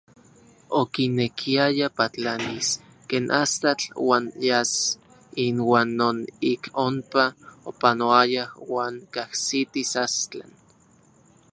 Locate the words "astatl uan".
3.43-4.25